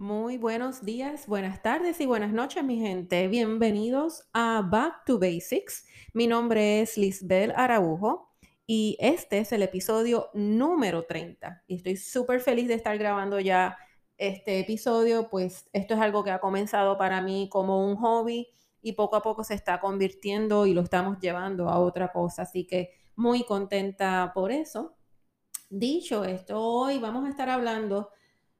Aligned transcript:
buenos 0.00 0.82
días, 0.84 1.26
buenas 1.26 1.62
tardes 1.62 2.00
y 2.00 2.06
buenas 2.06 2.32
noches, 2.32 2.64
mi 2.64 2.78
gente. 2.78 3.28
Bienvenidos 3.28 4.24
a 4.32 4.62
Back 4.62 5.04
to 5.04 5.18
Basics. 5.18 5.84
Mi 6.14 6.26
nombre 6.26 6.80
es 6.80 6.96
Lisbel 6.96 7.52
Araujo 7.54 8.32
y 8.66 8.96
este 8.98 9.38
es 9.38 9.52
el 9.52 9.62
episodio 9.62 10.30
número 10.32 11.04
30. 11.04 11.64
Y 11.66 11.76
estoy 11.76 11.96
súper 11.96 12.40
feliz 12.40 12.68
de 12.68 12.74
estar 12.74 12.96
grabando 12.96 13.38
ya 13.38 13.76
este 14.16 14.60
episodio, 14.60 15.28
pues 15.28 15.68
esto 15.74 15.94
es 15.94 16.00
algo 16.00 16.24
que 16.24 16.30
ha 16.30 16.40
comenzado 16.40 16.96
para 16.96 17.20
mí 17.20 17.50
como 17.50 17.86
un 17.86 17.96
hobby 17.96 18.48
y 18.80 18.92
poco 18.92 19.16
a 19.16 19.22
poco 19.22 19.44
se 19.44 19.54
está 19.54 19.78
convirtiendo 19.80 20.64
y 20.64 20.72
lo 20.72 20.80
estamos 20.80 21.18
llevando 21.20 21.68
a 21.68 21.78
otra 21.78 22.12
cosa. 22.12 22.42
Así 22.42 22.66
que 22.66 22.92
muy 23.14 23.44
contenta 23.44 24.32
por 24.34 24.52
eso. 24.52 24.96
Dicho 25.68 26.24
esto, 26.24 26.58
hoy 26.58 26.98
vamos 26.98 27.26
a 27.26 27.28
estar 27.28 27.50
hablando 27.50 28.10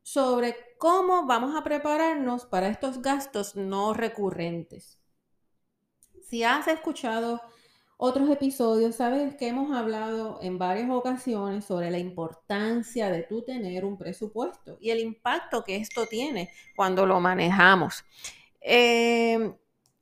sobre 0.02 0.69
cómo 0.80 1.26
vamos 1.26 1.54
a 1.54 1.62
prepararnos 1.62 2.46
para 2.46 2.68
estos 2.68 3.02
gastos 3.02 3.54
no 3.54 3.92
recurrentes. 3.92 4.98
Si 6.26 6.42
has 6.42 6.66
escuchado 6.68 7.42
otros 7.98 8.30
episodios, 8.30 8.96
sabes 8.96 9.36
que 9.36 9.48
hemos 9.48 9.76
hablado 9.76 10.38
en 10.40 10.56
varias 10.56 10.88
ocasiones 10.88 11.66
sobre 11.66 11.90
la 11.90 11.98
importancia 11.98 13.10
de 13.10 13.24
tú 13.24 13.42
tener 13.42 13.84
un 13.84 13.98
presupuesto 13.98 14.78
y 14.80 14.88
el 14.88 15.00
impacto 15.00 15.64
que 15.64 15.76
esto 15.76 16.06
tiene 16.06 16.50
cuando 16.74 17.04
lo 17.04 17.20
manejamos. 17.20 18.02
Em, 18.62 19.54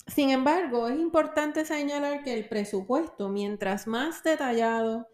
sin 0.06 0.30
embargo, 0.30 0.86
es 0.86 0.96
importante 0.96 1.64
señalar 1.64 2.22
que 2.22 2.34
el 2.34 2.48
presupuesto, 2.48 3.28
mientras 3.30 3.88
más 3.88 4.22
detallado, 4.22 5.08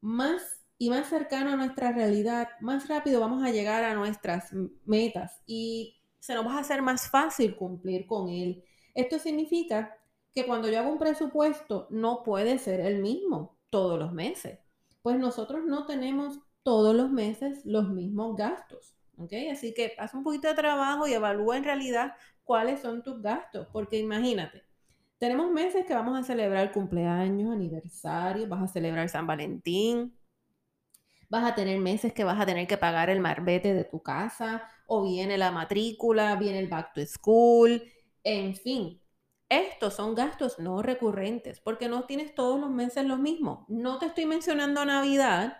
más 0.00 0.61
y 0.82 0.90
más 0.90 1.08
cercano 1.08 1.52
a 1.52 1.56
nuestra 1.56 1.92
realidad, 1.92 2.48
más 2.58 2.88
rápido 2.88 3.20
vamos 3.20 3.44
a 3.44 3.52
llegar 3.52 3.84
a 3.84 3.94
nuestras 3.94 4.52
metas 4.84 5.40
y 5.46 6.02
se 6.18 6.34
nos 6.34 6.44
va 6.44 6.56
a 6.56 6.58
hacer 6.58 6.82
más 6.82 7.08
fácil 7.08 7.54
cumplir 7.54 8.04
con 8.04 8.28
él. 8.28 8.64
Esto 8.92 9.20
significa 9.20 9.96
que 10.34 10.44
cuando 10.44 10.68
yo 10.68 10.80
hago 10.80 10.90
un 10.90 10.98
presupuesto 10.98 11.86
no 11.90 12.24
puede 12.24 12.58
ser 12.58 12.80
el 12.80 13.00
mismo 13.00 13.56
todos 13.70 13.96
los 13.96 14.12
meses, 14.12 14.58
pues 15.02 15.20
nosotros 15.20 15.62
no 15.64 15.86
tenemos 15.86 16.40
todos 16.64 16.96
los 16.96 17.12
meses 17.12 17.64
los 17.64 17.88
mismos 17.88 18.36
gastos. 18.36 18.96
¿ok? 19.18 19.34
Así 19.52 19.74
que 19.74 19.94
haz 19.98 20.14
un 20.14 20.24
poquito 20.24 20.48
de 20.48 20.54
trabajo 20.54 21.06
y 21.06 21.12
evalúa 21.12 21.58
en 21.58 21.62
realidad 21.62 22.14
cuáles 22.42 22.80
son 22.80 23.04
tus 23.04 23.22
gastos, 23.22 23.68
porque 23.72 24.00
imagínate, 24.00 24.64
tenemos 25.18 25.48
meses 25.52 25.86
que 25.86 25.94
vamos 25.94 26.18
a 26.18 26.24
celebrar 26.24 26.72
cumpleaños, 26.72 27.52
aniversario, 27.52 28.48
vas 28.48 28.64
a 28.64 28.66
celebrar 28.66 29.08
San 29.08 29.28
Valentín, 29.28 30.12
vas 31.32 31.50
a 31.50 31.54
tener 31.54 31.78
meses 31.78 32.12
que 32.12 32.24
vas 32.24 32.38
a 32.38 32.44
tener 32.44 32.66
que 32.66 32.76
pagar 32.76 33.08
el 33.08 33.18
marbete 33.20 33.72
de 33.72 33.84
tu 33.84 34.02
casa, 34.02 34.68
o 34.86 35.02
viene 35.02 35.38
la 35.38 35.50
matrícula, 35.50 36.36
viene 36.36 36.58
el 36.58 36.68
back 36.68 36.92
to 36.92 37.00
school, 37.06 37.82
en 38.22 38.54
fin. 38.54 39.00
Estos 39.48 39.94
son 39.94 40.14
gastos 40.14 40.58
no 40.58 40.82
recurrentes 40.82 41.58
porque 41.60 41.88
no 41.88 42.04
tienes 42.04 42.34
todos 42.34 42.60
los 42.60 42.70
meses 42.70 43.06
lo 43.06 43.16
mismo. 43.16 43.64
No 43.68 43.98
te 43.98 44.06
estoy 44.06 44.26
mencionando 44.26 44.84
Navidad, 44.84 45.56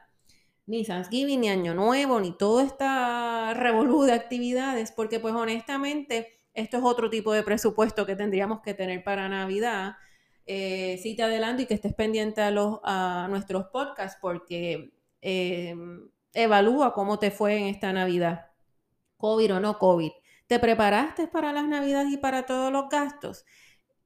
ni 0.67 0.85
Thanksgiving, 0.85 1.41
ni 1.41 1.49
Año 1.49 1.73
Nuevo, 1.73 2.21
ni 2.21 2.37
toda 2.37 2.65
esta 2.65 3.55
revolú 3.55 4.03
de 4.03 4.13
actividades, 4.13 4.93
porque 4.93 5.21
pues 5.21 5.33
honestamente 5.33 6.29
esto 6.53 6.77
es 6.77 6.85
otro 6.85 7.09
tipo 7.09 7.33
de 7.33 7.45
presupuesto 7.45 8.05
que 8.05 8.15
tendríamos 8.15 8.61
que 8.61 8.75
tener 8.75 9.03
para 9.03 9.27
Navidad. 9.31 9.97
Eh, 10.45 11.01
sí 11.03 11.17
te 11.17 11.23
adelanto 11.23 11.63
y 11.63 11.67
que 11.67 11.75
estés 11.75 11.95
pendiente 11.95 12.43
a, 12.43 12.51
los, 12.51 12.79
a 12.85 13.27
nuestros 13.31 13.69
podcasts 13.69 14.19
porque 14.21 14.93
Em, 15.23 16.11
evalúa 16.35 16.93
cómo 16.95 17.19
te 17.19 17.31
fue 17.31 17.57
en 17.57 17.67
esta 17.67 17.93
Navidad, 17.93 18.51
COVID 19.19 19.55
o 19.57 19.61
no 19.61 19.79
COVID. 19.79 20.11
¿Te 20.49 20.59
preparaste 20.59 21.29
para 21.29 21.53
las 21.53 21.67
Navidades 21.69 22.13
y 22.13 22.17
para 22.19 22.45
todos 22.45 22.73
los 22.73 22.89
gastos? 22.91 23.47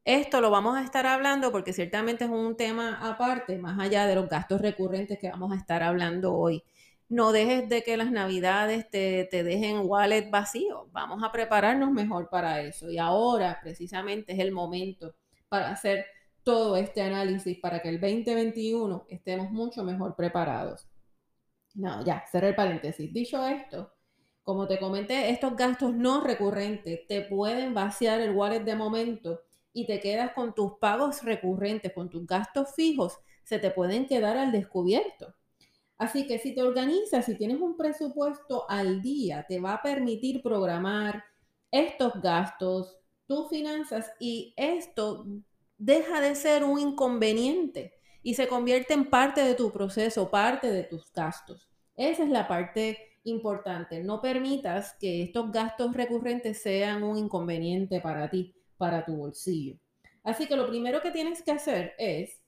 Esto 0.04 0.40
lo 0.40 0.50
vamos 0.50 0.76
a 0.76 0.84
estar 0.84 1.06
hablando 1.06 1.50
porque 1.50 1.72
ciertamente 1.72 2.24
es 2.24 2.30
un 2.30 2.56
tema 2.56 2.98
aparte, 3.02 3.58
más 3.58 3.78
allá 3.80 4.06
de 4.06 4.14
los 4.14 4.28
gastos 4.28 4.60
recurrentes 4.60 5.18
que 5.18 5.30
vamos 5.30 5.52
a 5.52 5.56
estar 5.56 5.82
hablando 5.82 6.34
hoy. 6.34 6.62
No 7.08 7.32
dejes 7.32 7.68
de 7.68 7.82
que 7.82 7.96
las 7.96 8.10
navidades 8.10 8.88
te, 8.90 9.24
te 9.30 9.42
dejen 9.42 9.80
wallet 9.84 10.30
vacío. 10.30 10.88
Vamos 10.92 11.22
a 11.24 11.32
prepararnos 11.32 11.90
mejor 11.92 12.28
para 12.28 12.60
eso. 12.62 12.90
Y 12.90 12.98
ahora 12.98 13.58
precisamente 13.62 14.32
es 14.32 14.38
el 14.40 14.52
momento 14.52 15.14
para 15.48 15.70
hacer 15.70 16.06
todo 16.44 16.76
este 16.76 17.02
análisis 17.02 17.58
para 17.58 17.80
que 17.80 17.88
el 17.88 18.00
2021 18.00 19.06
estemos 19.08 19.50
mucho 19.50 19.82
mejor 19.82 20.14
preparados. 20.14 20.86
No, 21.76 22.02
ya, 22.04 22.24
cerré 22.30 22.48
el 22.48 22.54
paréntesis. 22.54 23.12
Dicho 23.12 23.44
esto, 23.46 23.92
como 24.42 24.66
te 24.66 24.78
comenté, 24.78 25.30
estos 25.30 25.56
gastos 25.56 25.94
no 25.94 26.20
recurrentes 26.22 27.06
te 27.06 27.22
pueden 27.22 27.74
vaciar 27.74 28.20
el 28.20 28.34
wallet 28.34 28.64
de 28.64 28.74
momento 28.74 29.42
y 29.72 29.86
te 29.86 30.00
quedas 30.00 30.32
con 30.32 30.54
tus 30.54 30.78
pagos 30.80 31.22
recurrentes, 31.22 31.92
con 31.92 32.08
tus 32.08 32.26
gastos 32.26 32.74
fijos, 32.74 33.18
se 33.44 33.58
te 33.58 33.70
pueden 33.70 34.06
quedar 34.06 34.38
al 34.38 34.52
descubierto. 34.52 35.34
Así 35.98 36.26
que 36.26 36.38
si 36.38 36.54
te 36.54 36.62
organizas, 36.62 37.26
si 37.26 37.36
tienes 37.36 37.60
un 37.60 37.76
presupuesto 37.76 38.68
al 38.70 39.02
día, 39.02 39.46
te 39.48 39.60
va 39.60 39.74
a 39.74 39.82
permitir 39.82 40.42
programar 40.42 41.24
estos 41.70 42.20
gastos, 42.22 42.98
tus 43.26 43.48
finanzas 43.50 44.12
y 44.20 44.54
esto 44.56 45.26
deja 45.78 46.20
de 46.20 46.34
ser 46.36 46.64
un 46.64 46.78
inconveniente 46.78 47.94
y 48.26 48.34
se 48.34 48.48
convierte 48.48 48.92
en 48.92 49.08
parte 49.08 49.40
de 49.44 49.54
tu 49.54 49.70
proceso, 49.70 50.28
parte 50.28 50.68
de 50.68 50.82
tus 50.82 51.12
gastos. 51.12 51.68
Esa 51.94 52.24
es 52.24 52.28
la 52.28 52.48
parte 52.48 52.98
importante. 53.22 54.02
No 54.02 54.20
permitas 54.20 54.96
que 54.98 55.22
estos 55.22 55.52
gastos 55.52 55.94
recurrentes 55.94 56.60
sean 56.60 57.04
un 57.04 57.18
inconveniente 57.18 58.00
para 58.00 58.28
ti, 58.28 58.52
para 58.76 59.04
tu 59.04 59.14
bolsillo. 59.14 59.76
Así 60.24 60.48
que 60.48 60.56
lo 60.56 60.66
primero 60.66 61.00
que 61.02 61.12
tienes 61.12 61.40
que 61.40 61.52
hacer 61.52 61.94
es, 61.98 62.42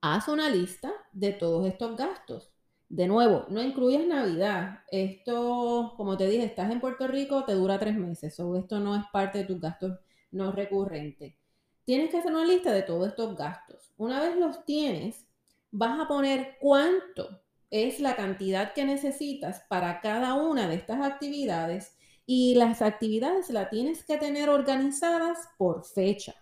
haz 0.00 0.28
una 0.28 0.48
lista 0.48 0.90
de 1.12 1.34
todos 1.34 1.66
estos 1.66 1.94
gastos. 1.94 2.50
De 2.88 3.06
nuevo, 3.06 3.44
no 3.50 3.60
incluyas 3.60 4.06
Navidad. 4.06 4.84
Esto, 4.90 5.92
como 5.98 6.16
te 6.16 6.26
dije, 6.28 6.46
estás 6.46 6.72
en 6.72 6.80
Puerto 6.80 7.06
Rico, 7.08 7.44
te 7.44 7.52
dura 7.52 7.78
tres 7.78 7.94
meses. 7.94 8.40
O 8.40 8.56
esto 8.56 8.80
no 8.80 8.96
es 8.96 9.04
parte 9.12 9.36
de 9.36 9.44
tus 9.44 9.60
gastos 9.60 9.98
no 10.30 10.50
recurrentes. 10.50 11.41
Tienes 11.84 12.10
que 12.10 12.18
hacer 12.18 12.32
una 12.32 12.44
lista 12.44 12.72
de 12.72 12.82
todos 12.82 13.08
estos 13.08 13.36
gastos. 13.36 13.92
Una 13.96 14.20
vez 14.20 14.36
los 14.36 14.64
tienes, 14.64 15.26
vas 15.70 15.98
a 15.98 16.06
poner 16.06 16.56
cuánto 16.60 17.42
es 17.70 18.00
la 18.00 18.14
cantidad 18.14 18.72
que 18.72 18.84
necesitas 18.84 19.64
para 19.68 20.00
cada 20.00 20.34
una 20.34 20.68
de 20.68 20.76
estas 20.76 21.00
actividades 21.00 21.96
y 22.26 22.54
las 22.54 22.82
actividades 22.82 23.50
las 23.50 23.70
tienes 23.70 24.04
que 24.04 24.18
tener 24.18 24.48
organizadas 24.48 25.38
por 25.58 25.84
fecha. 25.84 26.34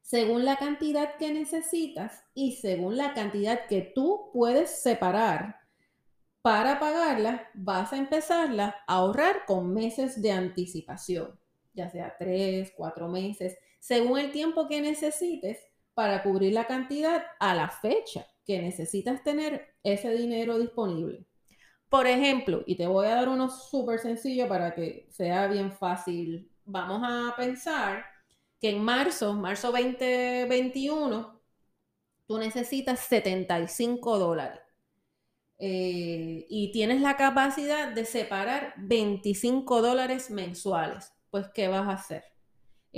Según 0.00 0.44
la 0.44 0.56
cantidad 0.56 1.16
que 1.16 1.32
necesitas 1.32 2.24
y 2.32 2.52
según 2.52 2.96
la 2.96 3.12
cantidad 3.12 3.66
que 3.66 3.82
tú 3.82 4.30
puedes 4.32 4.70
separar 4.70 5.56
para 6.42 6.78
pagarla, 6.78 7.50
vas 7.54 7.92
a 7.92 7.96
empezarla 7.96 8.76
a 8.86 8.94
ahorrar 8.94 9.44
con 9.46 9.74
meses 9.74 10.22
de 10.22 10.30
anticipación, 10.30 11.38
ya 11.74 11.90
sea 11.90 12.14
tres, 12.16 12.72
cuatro 12.76 13.08
meses, 13.08 13.58
según 13.78 14.18
el 14.18 14.32
tiempo 14.32 14.68
que 14.68 14.80
necesites 14.80 15.58
para 15.94 16.22
cubrir 16.22 16.52
la 16.52 16.66
cantidad 16.66 17.24
a 17.40 17.54
la 17.54 17.68
fecha 17.68 18.26
que 18.44 18.60
necesitas 18.60 19.22
tener 19.22 19.74
ese 19.82 20.10
dinero 20.14 20.58
disponible. 20.58 21.26
Por 21.88 22.06
ejemplo, 22.06 22.62
y 22.66 22.76
te 22.76 22.86
voy 22.86 23.06
a 23.06 23.16
dar 23.16 23.28
uno 23.28 23.48
súper 23.48 23.98
sencillo 24.00 24.48
para 24.48 24.74
que 24.74 25.06
sea 25.10 25.46
bien 25.46 25.72
fácil. 25.72 26.50
Vamos 26.64 27.02
a 27.04 27.34
pensar 27.36 28.04
que 28.60 28.70
en 28.70 28.82
marzo, 28.82 29.34
marzo 29.34 29.72
2021, 29.72 31.40
tú 32.26 32.38
necesitas 32.38 33.00
75 33.00 34.18
dólares. 34.18 34.60
Eh, 35.58 36.46
y 36.50 36.70
tienes 36.72 37.00
la 37.00 37.16
capacidad 37.16 37.92
de 37.92 38.04
separar 38.04 38.74
25 38.78 39.80
dólares 39.82 40.30
mensuales. 40.30 41.12
Pues, 41.30 41.48
¿qué 41.54 41.68
vas 41.68 41.88
a 41.88 41.92
hacer? 41.92 42.24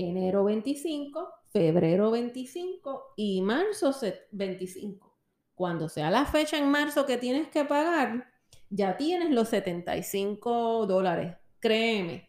Enero 0.00 0.45
25, 0.45 1.29
febrero 1.50 2.12
25 2.12 3.15
y 3.17 3.43
marzo 3.43 3.93
25. 4.31 5.19
Cuando 5.56 5.89
sea 5.89 6.09
la 6.09 6.25
fecha 6.25 6.56
en 6.56 6.71
marzo 6.71 7.05
que 7.05 7.17
tienes 7.17 7.49
que 7.49 7.65
pagar, 7.65 8.31
ya 8.71 8.97
tienes 8.97 9.31
los 9.31 9.49
75 9.49 10.87
dólares. 10.87 11.37
Créeme, 11.59 12.29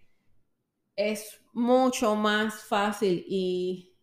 es 0.96 1.44
mucho 1.54 2.16
más 2.16 2.64
fácil 2.64 3.24
y 3.28 3.96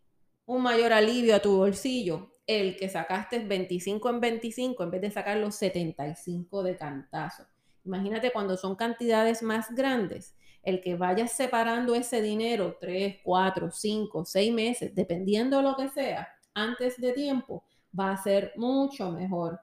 un 0.44 0.62
mayor 0.62 0.92
alivio 0.92 1.34
a 1.34 1.42
tu 1.42 1.56
bolsillo 1.56 2.30
el 2.46 2.76
que 2.76 2.88
sacaste 2.88 3.40
25 3.40 4.10
en 4.10 4.20
25 4.20 4.84
en 4.84 4.90
vez 4.92 5.00
de 5.00 5.10
sacar 5.10 5.38
los 5.38 5.56
75 5.56 6.62
de 6.62 6.76
cantazo. 6.76 7.42
Imagínate 7.84 8.30
cuando 8.30 8.56
son 8.56 8.76
cantidades 8.76 9.42
más 9.42 9.74
grandes, 9.74 10.36
el 10.66 10.82
que 10.82 10.96
vayas 10.96 11.32
separando 11.32 11.94
ese 11.94 12.20
dinero 12.22 12.76
3, 12.80 13.18
4, 13.24 13.70
5, 13.70 14.24
6 14.26 14.52
meses, 14.52 14.94
dependiendo 14.94 15.58
de 15.58 15.62
lo 15.62 15.76
que 15.76 15.88
sea, 15.88 16.28
antes 16.54 17.00
de 17.00 17.12
tiempo, 17.12 17.64
va 17.98 18.12
a 18.12 18.22
ser 18.22 18.52
mucho 18.56 19.10
mejor. 19.12 19.60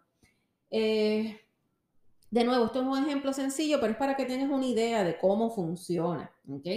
Eh, 0.72 1.40
De 2.30 2.44
nuevo, 2.44 2.66
esto 2.66 2.82
es 2.82 2.88
un 2.88 2.98
ejemplo 3.06 3.32
sencillo, 3.34 3.80
pero 3.80 3.94
es 3.94 3.98
para 3.98 4.16
que 4.16 4.26
tengas 4.26 4.50
una 4.50 4.66
idea 4.66 5.04
de 5.04 5.18
cómo 5.20 5.52
funciona. 5.52 6.32
¿ok? 6.50 6.68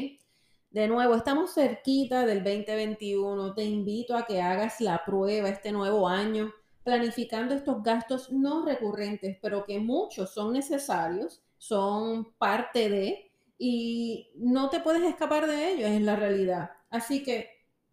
De 0.70 0.88
nuevo, 0.88 1.14
estamos 1.14 1.54
cerquita 1.54 2.26
del 2.26 2.44
2021. 2.44 3.54
Te 3.54 3.64
invito 3.64 4.16
a 4.16 4.26
que 4.26 4.40
hagas 4.42 4.80
la 4.80 5.04
prueba 5.04 5.48
este 5.48 5.72
nuevo 5.72 6.08
año, 6.08 6.52
planificando 6.84 7.54
estos 7.54 7.82
gastos 7.82 8.30
no 8.32 8.64
recurrentes, 8.64 9.38
pero 9.40 9.64
que 9.64 9.78
muchos 9.80 10.32
son 10.34 10.52
necesarios, 10.52 11.42
son 11.58 12.32
parte 12.38 12.88
de, 12.90 13.32
y 13.58 14.30
no 14.36 14.70
te 14.70 14.80
puedes 14.80 15.02
escapar 15.02 15.46
de 15.46 15.72
ellos, 15.72 15.90
es 15.90 16.02
la 16.02 16.16
realidad. 16.16 16.70
Así 16.90 17.22
que 17.22 17.50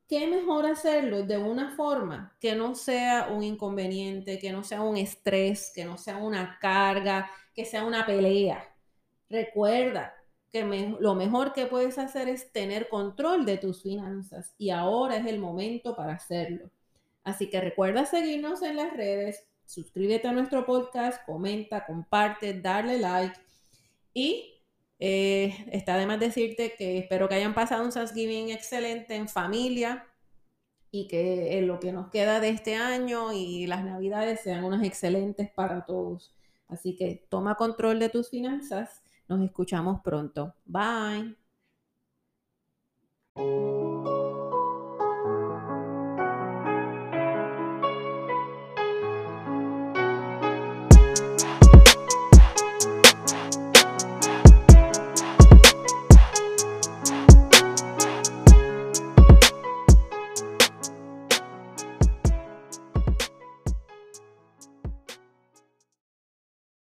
qué 0.07 0.27
mejor 0.27 0.65
hacerlo 0.65 1.23
de 1.23 1.37
una 1.37 1.75
forma 1.75 2.35
que 2.39 2.55
no 2.55 2.75
sea 2.75 3.29
un 3.31 3.43
inconveniente, 3.43 4.39
que 4.39 4.51
no 4.51 4.63
sea 4.63 4.81
un 4.81 4.97
estrés, 4.97 5.71
que 5.73 5.85
no 5.85 5.97
sea 5.97 6.17
una 6.17 6.59
carga, 6.59 7.29
que 7.53 7.65
sea 7.65 7.85
una 7.85 8.05
pelea. 8.05 8.63
Recuerda 9.29 10.13
que 10.51 10.63
lo 10.99 11.15
mejor 11.15 11.53
que 11.53 11.65
puedes 11.65 11.97
hacer 11.97 12.29
es 12.29 12.51
tener 12.51 12.89
control 12.89 13.45
de 13.45 13.57
tus 13.57 13.81
finanzas 13.81 14.53
y 14.57 14.69
ahora 14.69 15.17
es 15.17 15.25
el 15.25 15.39
momento 15.39 15.95
para 15.95 16.13
hacerlo. 16.13 16.69
Así 17.23 17.49
que 17.49 17.59
recuerda 17.61 18.05
seguirnos 18.05 18.61
en 18.61 18.75
las 18.75 18.93
redes, 18.95 19.43
suscríbete 19.65 20.27
a 20.27 20.33
nuestro 20.33 20.65
podcast, 20.65 21.25
comenta, 21.25 21.85
comparte, 21.85 22.53
darle 22.59 22.99
like 22.99 23.35
y 24.13 24.52
eh, 25.05 25.65
está 25.73 25.97
de 25.97 26.05
más 26.05 26.17
decirte 26.17 26.75
que 26.77 26.97
espero 26.97 27.27
que 27.27 27.35
hayan 27.35 27.53
pasado 27.53 27.83
un 27.83 27.91
Thanksgiving 27.91 28.51
excelente 28.51 29.17
en 29.17 29.27
familia 29.27 30.07
y 30.91 31.09
que 31.09 31.57
en 31.57 31.67
lo 31.67 31.81
que 31.81 31.91
nos 31.91 32.09
queda 32.09 32.39
de 32.39 32.47
este 32.47 32.75
año 32.75 33.33
y 33.33 33.67
las 33.67 33.83
navidades 33.83 34.39
sean 34.39 34.63
unas 34.63 34.81
excelentes 34.85 35.51
para 35.51 35.83
todos. 35.83 36.33
Así 36.69 36.95
que 36.95 37.27
toma 37.27 37.55
control 37.55 37.99
de 37.99 38.07
tus 38.07 38.29
finanzas. 38.29 39.03
Nos 39.27 39.41
escuchamos 39.41 39.99
pronto. 40.01 40.55
Bye. 40.63 41.42